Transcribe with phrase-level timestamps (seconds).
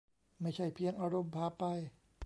[0.41, 1.63] ไม่ใช่เพียงอารมณ์พาไป